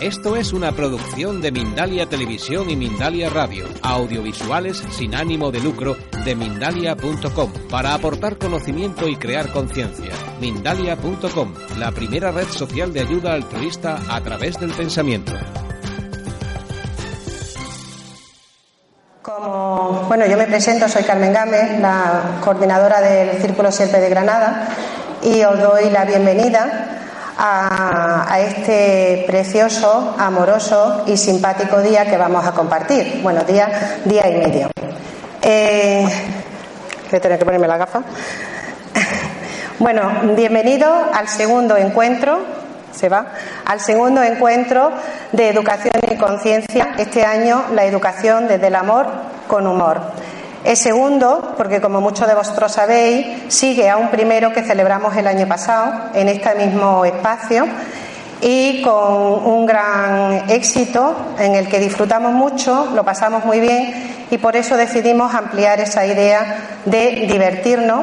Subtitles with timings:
[0.00, 5.96] Esto es una producción de Mindalia Televisión y Mindalia Radio, audiovisuales sin ánimo de lucro
[6.24, 10.12] de mindalia.com, para aportar conocimiento y crear conciencia.
[10.40, 15.32] Mindalia.com, la primera red social de ayuda altruista a través del pensamiento.
[20.06, 24.68] Bueno, yo me presento, soy Carmen Gámez, la coordinadora del Círculo Sierpe de Granada,
[25.24, 26.97] y os doy la bienvenida
[27.38, 33.20] a, este precioso, amoroso y simpático día que vamos a compartir.
[33.22, 34.70] Bueno, día, día y medio.
[35.40, 36.04] Eh,
[37.10, 38.02] voy a tener que ponerme la gafa.
[39.80, 42.40] Bueno, bienvenido al segundo encuentro,
[42.90, 43.26] se va,
[43.64, 44.90] al segundo encuentro
[45.30, 49.06] de educación y conciencia, este año la educación desde el amor
[49.46, 50.00] con humor.
[50.64, 55.26] Es segundo, porque como muchos de vosotros sabéis, sigue a un primero que celebramos el
[55.26, 57.66] año pasado en este mismo espacio
[58.40, 64.38] y con un gran éxito en el que disfrutamos mucho, lo pasamos muy bien y
[64.38, 68.00] por eso decidimos ampliar esa idea de divertirnos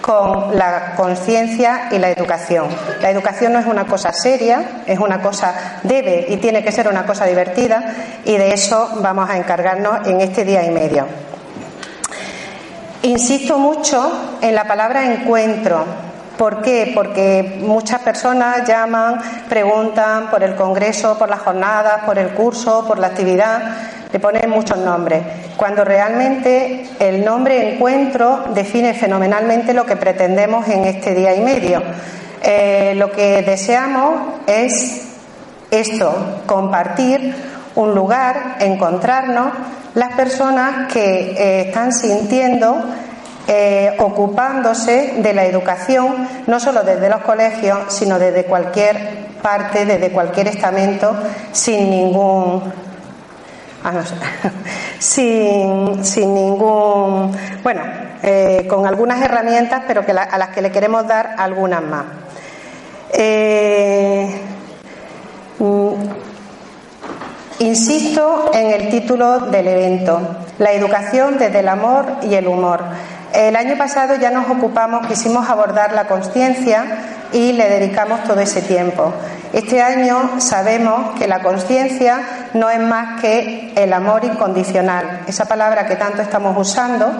[0.00, 2.66] con la conciencia y la educación.
[3.00, 6.88] La educación no es una cosa seria, es una cosa, debe y tiene que ser
[6.88, 11.06] una cosa divertida y de eso vamos a encargarnos en este día y medio.
[13.06, 15.84] Insisto mucho en la palabra encuentro.
[16.36, 16.90] ¿Por qué?
[16.92, 22.98] Porque muchas personas llaman, preguntan por el congreso, por las jornadas, por el curso, por
[22.98, 23.62] la actividad,
[24.12, 25.22] le ponen muchos nombres,
[25.56, 31.80] cuando realmente el nombre encuentro define fenomenalmente lo que pretendemos en este día y medio.
[32.42, 34.14] Eh, lo que deseamos
[34.48, 35.06] es
[35.70, 37.36] esto, compartir
[37.76, 39.52] un lugar, encontrarnos
[39.94, 42.84] las personas que eh, están sintiendo,
[43.46, 50.10] eh, ocupándose de la educación, no solo desde los colegios, sino desde cualquier parte, desde
[50.10, 51.14] cualquier estamento,
[51.52, 52.72] sin ningún.
[53.84, 54.02] Ah,
[54.98, 57.36] sin, sin, ningún.
[57.62, 57.82] Bueno,
[58.22, 62.04] eh, con algunas herramientas, pero que a las que le queremos dar algunas más.
[67.58, 70.20] Insisto en el título del evento,
[70.58, 72.80] la educación desde el amor y el humor.
[73.32, 76.84] El año pasado ya nos ocupamos, quisimos abordar la conciencia
[77.32, 79.10] y le dedicamos todo ese tiempo.
[79.54, 82.20] Este año sabemos que la conciencia
[82.52, 87.10] no es más que el amor incondicional, esa palabra que tanto estamos usando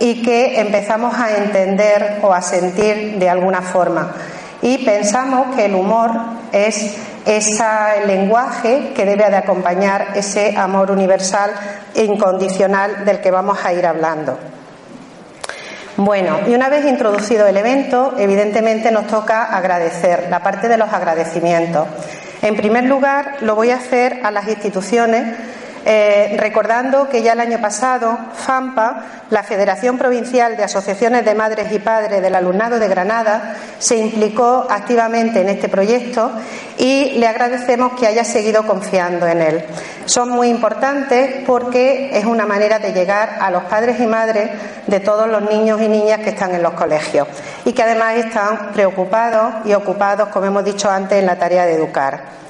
[0.00, 4.14] y que empezamos a entender o a sentir de alguna forma.
[4.62, 6.10] Y pensamos que el humor
[6.50, 6.96] es
[7.26, 11.50] ese lenguaje que debe de acompañar ese amor universal
[11.94, 14.38] e incondicional del que vamos a ir hablando.
[15.96, 20.92] Bueno, y una vez introducido el evento, evidentemente nos toca agradecer, la parte de los
[20.92, 21.88] agradecimientos.
[22.42, 25.34] En primer lugar, lo voy a hacer a las instituciones
[25.88, 31.70] eh, recordando que ya el año pasado FAMPA, la Federación Provincial de Asociaciones de Madres
[31.70, 36.32] y Padres del Alumnado de Granada, se implicó activamente en este proyecto
[36.76, 39.64] y le agradecemos que haya seguido confiando en él.
[40.06, 44.50] Son muy importantes porque es una manera de llegar a los padres y madres
[44.88, 47.28] de todos los niños y niñas que están en los colegios
[47.64, 51.74] y que además están preocupados y ocupados, como hemos dicho antes, en la tarea de
[51.74, 52.45] educar.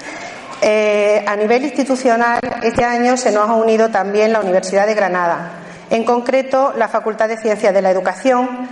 [0.62, 5.50] Eh, a nivel institucional, este año se nos ha unido también la Universidad de Granada,
[5.90, 8.68] en concreto la Facultad de Ciencias de la Educación,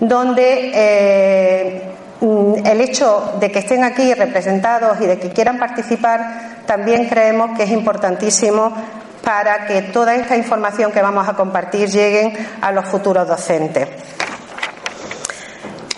[0.00, 1.82] donde eh,
[2.20, 7.64] el hecho de que estén aquí representados y de que quieran participar también creemos que
[7.64, 8.72] es importantísimo
[9.22, 13.88] para que toda esta información que vamos a compartir llegue a los futuros docentes.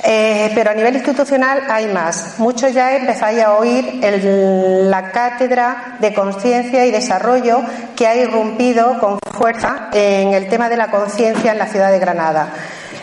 [0.04, 2.38] Eh, pero a nivel institucional hay más.
[2.38, 7.62] Muchos ya empezáis a oír la cátedra de conciencia y desarrollo
[7.96, 11.98] que ha irrumpido con fuerza en el tema de la conciencia en la ciudad de
[11.98, 12.52] Granada.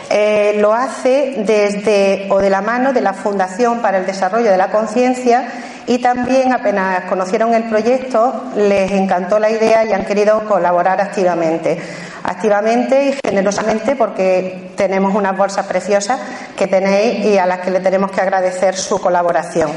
[0.10, 4.58] Eh, lo hace desde o de la mano de la Fundación para el Desarrollo de
[4.58, 5.48] la Conciencia
[5.88, 11.80] y también apenas conocieron el proyecto les encantó la idea y han querido colaborar activamente.
[12.28, 16.20] Activamente y generosamente porque tenemos unas bolsas preciosas
[16.58, 19.70] que tenéis y a las que le tenemos que agradecer su colaboración.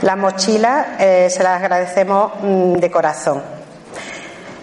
[0.00, 3.42] Las mochilas eh, se las agradecemos mm, de corazón.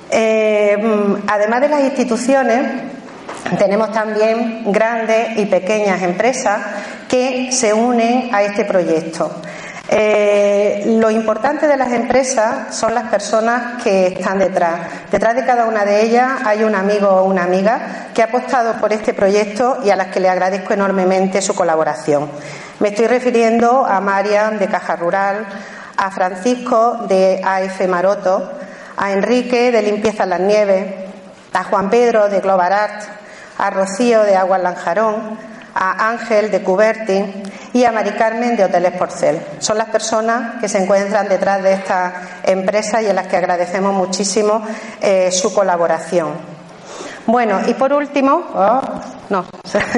[0.10, 2.82] Eh, mm, además de las instituciones,
[3.60, 6.60] tenemos también grandes y pequeñas empresas
[7.08, 9.30] que se unen a este proyecto.
[9.88, 14.82] Eh, lo importante de las empresas son las personas que están detrás.
[15.12, 18.74] Detrás de cada una de ellas hay un amigo o una amiga que ha apostado
[18.80, 22.30] por este proyecto y a las que le agradezco enormemente su colaboración.
[22.80, 25.46] Me estoy refiriendo a Marian de Caja Rural,
[25.98, 28.52] a Francisco de AF Maroto,
[28.98, 30.94] a Enrique de Limpieza en las Nieves,
[31.54, 33.04] a Juan Pedro de Global Art,
[33.58, 37.44] a Rocío de Aguas Lanjarón, a Ángel de Cuberti
[37.74, 39.42] y a Mari Carmen de Hoteles Porcel.
[39.60, 42.14] Son las personas que se encuentran detrás de esta
[42.44, 44.66] empresa y a las que agradecemos muchísimo
[45.02, 46.56] eh, su colaboración.
[47.28, 48.82] Bueno, y por último, oh,
[49.30, 49.46] no,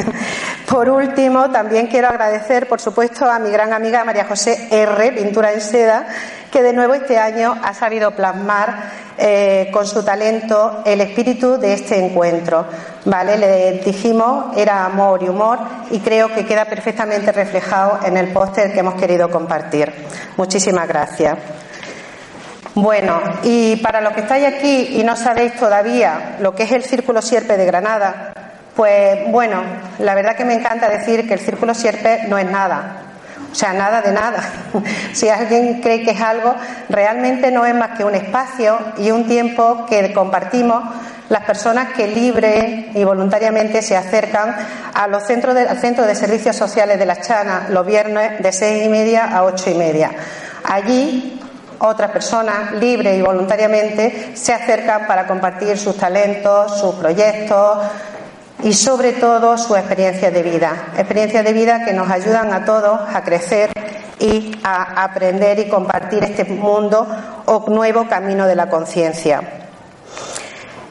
[0.70, 5.52] por último, también quiero agradecer, por supuesto, a mi gran amiga María José R., Pintura
[5.52, 6.08] en Seda,
[6.52, 11.74] que de nuevo este año ha sabido plasmar eh, con su talento el espíritu de
[11.74, 12.66] este encuentro.
[13.06, 13.38] ¿Vale?
[13.38, 15.60] Le dijimos, era amor y humor,
[15.92, 19.94] y creo que queda perfectamente reflejado en el póster que hemos querido compartir.
[20.36, 21.38] Muchísimas gracias.
[22.76, 26.84] Bueno, y para los que estáis aquí y no sabéis todavía lo que es el
[26.84, 28.34] Círculo Sierpe de Granada,
[28.76, 29.64] pues bueno,
[29.98, 33.07] la verdad que me encanta decir que el Círculo Sierpe no es nada.
[33.52, 34.44] O sea, nada de nada.
[35.14, 36.56] si alguien cree que es algo,
[36.90, 40.84] realmente no es más que un espacio y un tiempo que compartimos
[41.30, 44.56] las personas que libre y voluntariamente se acercan
[44.94, 48.52] a los centros de, al Centro de Servicios Sociales de la Chana los viernes de
[48.52, 50.12] seis y media a ocho y media.
[50.64, 51.40] Allí
[51.80, 57.78] otras personas libres y voluntariamente se acercan para compartir sus talentos, sus proyectos
[58.64, 60.90] y sobre todo su experiencia de vida.
[60.98, 63.72] Experiencias de vida que nos ayudan a todos a crecer
[64.20, 67.08] y a aprender y compartir este mundo
[67.46, 69.42] o nuevo camino de la conciencia.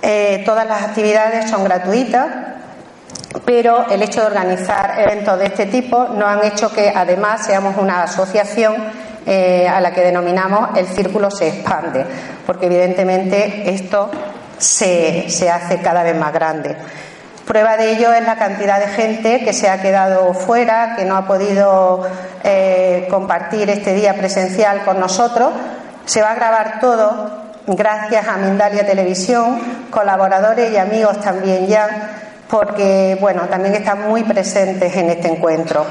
[0.03, 2.29] Eh, todas las actividades son gratuitas,
[3.45, 7.77] pero el hecho de organizar eventos de este tipo nos han hecho que además seamos
[7.77, 8.75] una asociación
[9.27, 12.07] eh, a la que denominamos el círculo se expande,
[12.47, 14.09] porque evidentemente esto
[14.57, 16.77] se, hace cada vez más grande.
[17.47, 21.17] Prueba de ello es la cantidad de gente que se ha quedado fuera, que no
[21.17, 22.05] ha podido
[22.43, 25.53] eh, compartir este día presencial con nosotros.
[26.07, 27.31] Se va a grabar todo
[27.69, 29.61] gracias a Mindalia Televisión,
[29.91, 32.11] colaboradores y amigos también ya,
[32.49, 35.87] porque bueno, también están muy presentes en este encuentro.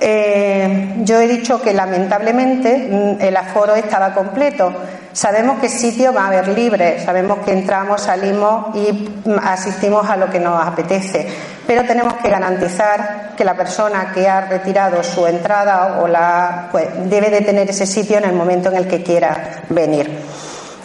[0.00, 4.72] Eh, yo he dicho que lamentablemente mm, el aforo estaba completo.
[5.12, 10.16] Sabemos que sitio va a haber libre, sabemos que entramos, salimos y mm, asistimos a
[10.16, 11.26] lo que nos apetece,
[11.66, 16.86] pero tenemos que garantizar que la persona que ha retirado su entrada o la pues,
[17.10, 20.10] debe de tener ese sitio en el momento en el que quiera venir.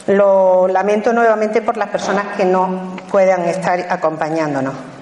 [0.07, 4.92] Lo lamento nuevamente por las personas que no puedan estar acompañándonos.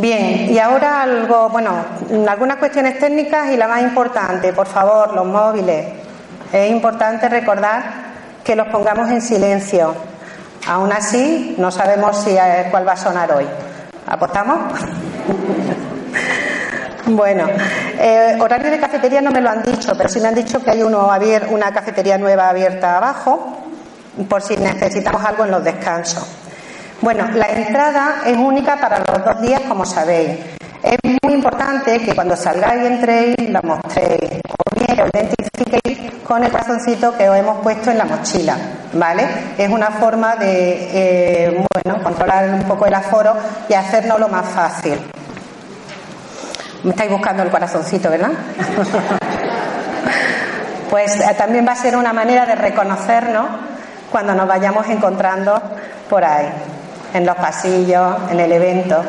[0.00, 1.72] Bien, y ahora algo, bueno,
[2.26, 5.88] algunas cuestiones técnicas y la más importante, por favor, los móviles.
[6.50, 7.82] Es importante recordar
[8.42, 9.94] que los pongamos en silencio.
[10.66, 13.46] Aún así, no sabemos si eh, cuál va a sonar hoy.
[14.06, 14.72] ¿Apostamos?
[17.08, 17.46] bueno,
[17.98, 20.70] eh, horario de cafetería no me lo han dicho, pero sí me han dicho que
[20.70, 21.10] hay uno
[21.50, 23.58] una cafetería nueva abierta abajo,
[24.30, 26.26] por si necesitamos algo en los descansos.
[27.02, 30.38] Bueno, la entrada es única para los dos días, como sabéis.
[30.82, 36.44] Es muy importante que cuando salgáis y entréis la mostréis o bien os identifiquéis con
[36.44, 38.54] el corazoncito que os hemos puesto en la mochila,
[38.92, 39.26] ¿vale?
[39.56, 43.34] Es una forma de, eh, bueno, controlar un poco el aforo
[43.66, 44.98] y hacernos lo más fácil.
[46.82, 48.30] Me estáis buscando el corazoncito, ¿verdad?
[50.90, 53.46] pues eh, también va a ser una manera de reconocernos
[54.10, 55.62] cuando nos vayamos encontrando
[56.08, 56.52] por ahí
[57.14, 59.02] en los pasillos, en el evento.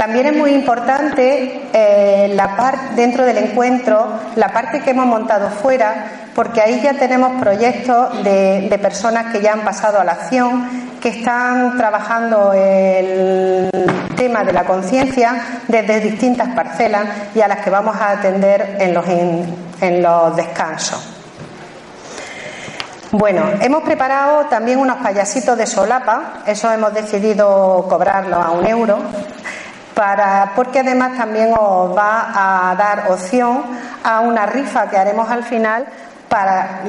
[0.00, 5.50] También es muy importante eh, la parte dentro del encuentro, la parte que hemos montado
[5.50, 10.98] fuera, porque ahí ya tenemos proyectos de, personas que ya han pasado a la acción,
[11.02, 13.68] que están trabajando el
[14.16, 15.34] tema de la conciencia
[15.68, 17.04] desde distintas parcelas
[17.34, 21.19] y a las que vamos a atender en los, en los descansos.
[23.12, 29.00] Bueno, hemos preparado también unos payasitos de solapa, eso hemos decidido cobrarlo a un euro,
[29.94, 33.64] para, porque además también os va a dar opción
[34.04, 35.86] a una rifa que haremos al final
[36.28, 36.82] para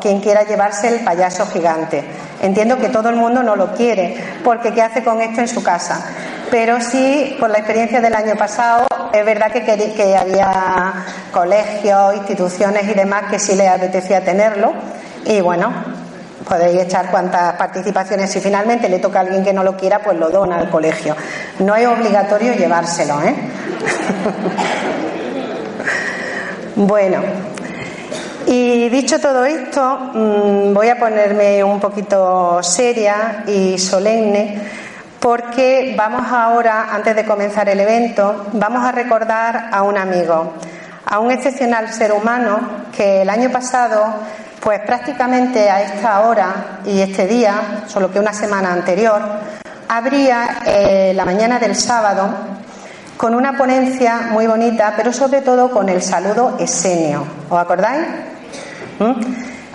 [0.00, 2.02] quien quiera llevarse el payaso gigante.
[2.42, 5.62] Entiendo que todo el mundo no lo quiere, porque ¿qué hace con esto en su
[5.62, 6.04] casa?
[6.50, 12.82] Pero sí, por la experiencia del año pasado, es verdad que, que había colegios, instituciones
[12.88, 14.72] y demás que sí les apetecía tenerlo
[15.24, 15.72] y bueno,
[16.48, 18.30] podéis echar cuantas participaciones.
[18.30, 21.16] Si finalmente le toca a alguien que no lo quiera, pues lo dona al colegio.
[21.60, 23.34] No es obligatorio llevárselo, ¿eh?
[26.76, 27.20] bueno,
[28.46, 34.60] y dicho todo esto, mm, voy a ponerme un poquito seria y solemne
[35.20, 40.54] porque vamos ahora, antes de comenzar el evento, vamos a recordar a un amigo
[41.04, 42.58] a un excepcional ser humano
[42.96, 44.02] que el año pasado,
[44.62, 49.20] pues prácticamente a esta hora y este día, solo que una semana anterior,
[49.88, 52.28] abría eh, la mañana del sábado
[53.16, 57.26] con una ponencia muy bonita, pero sobre todo con el saludo esenio.
[57.50, 58.06] ¿Os acordáis?
[59.00, 59.12] ¿Mm?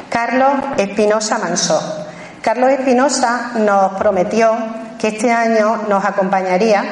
[0.10, 2.06] Carlos Espinosa Mansó.
[2.41, 4.56] Carlos Espinosa nos prometió
[4.98, 6.84] que este año nos acompañaría,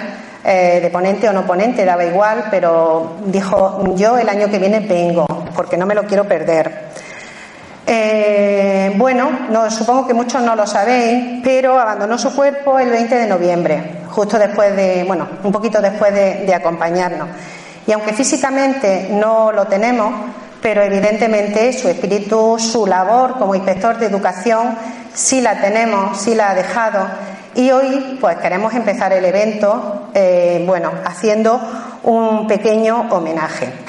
[0.44, 4.82] eh, de ponente o no ponente, daba igual, pero dijo, yo el año que viene
[4.82, 5.26] vengo,
[5.56, 6.85] porque no me lo quiero perder.
[7.88, 13.16] Eh, bueno, no, supongo que muchos no lo sabéis, pero abandonó su cuerpo el 20
[13.16, 17.28] de noviembre, justo después de, bueno, un poquito después de, acompañarnos.
[17.86, 20.12] Y aunque físicamente no lo tenemos,
[20.62, 24.76] pero evidentemente su espíritu, su labor como inspector de educación
[25.14, 27.06] sí la tenemos, sí la ha dejado.
[27.54, 31.62] Y hoy, pues queremos empezar el evento, eh, bueno, haciendo
[32.04, 33.85] un pequeño homenaje.